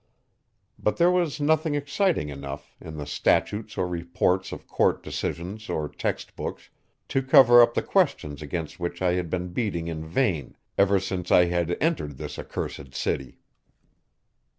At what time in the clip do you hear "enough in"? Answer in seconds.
2.29-2.97